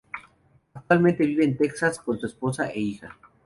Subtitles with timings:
[0.73, 3.15] Actualmente vive en Texas con su esposa e hija.